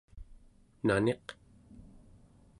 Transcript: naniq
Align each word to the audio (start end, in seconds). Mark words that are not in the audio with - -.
naniq 0.85 1.25